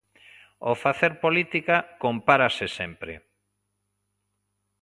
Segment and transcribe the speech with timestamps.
[0.65, 3.13] Ao facer política compárase sempre.